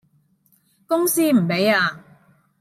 [0.87, 2.03] 公司唔畀呀